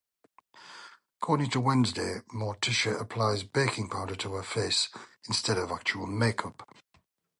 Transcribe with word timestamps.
According 1.19 1.51
to 1.51 1.59
Wednesday, 1.59 2.21
Morticia 2.33 2.99
applies 2.99 3.43
baking 3.43 3.89
powder 3.91 4.15
to 4.15 4.33
her 4.33 4.41
face 4.41 4.89
instead 5.27 5.59
of 5.59 5.69
actual 5.71 6.07
makeup. 6.07 6.73